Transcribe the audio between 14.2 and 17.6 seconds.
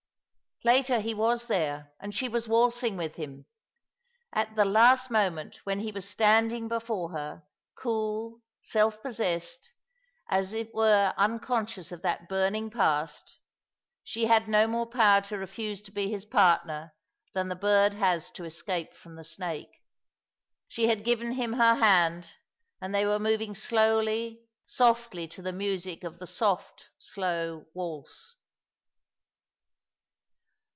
had no more power to refuse to be his partner than the